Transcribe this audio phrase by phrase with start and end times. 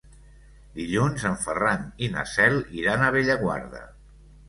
[0.77, 3.89] Dilluns en Ferran i na Cel iran a Bellaguarda.